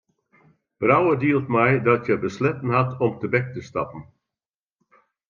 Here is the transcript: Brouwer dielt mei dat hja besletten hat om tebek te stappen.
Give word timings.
Brouwer 0.79 1.17
dielt 1.23 1.47
mei 1.55 1.73
dat 1.87 2.01
hja 2.07 2.17
besletten 2.25 2.69
hat 2.77 2.91
om 3.05 3.11
tebek 3.19 3.47
te 3.53 3.61
stappen. 3.69 4.01